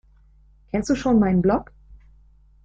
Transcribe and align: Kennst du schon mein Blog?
Kennst 0.71 0.89
du 0.89 0.95
schon 0.95 1.19
mein 1.19 1.43
Blog? 1.43 1.71